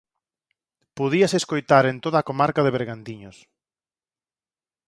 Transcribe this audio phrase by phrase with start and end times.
[0.97, 3.37] Podíase escoitar en toda a comarca de Bergantiños.